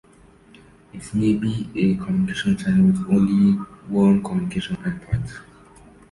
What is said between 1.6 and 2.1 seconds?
a